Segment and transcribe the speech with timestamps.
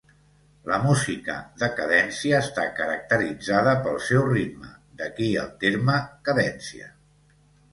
[0.69, 5.99] La música de cadència està caracteritzada pel seu ritme, d'aquí el terme
[6.31, 6.91] "cadència".